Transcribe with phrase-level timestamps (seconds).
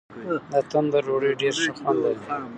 [0.51, 2.21] د تندور ډوډۍ ډېر ښه خوند لري.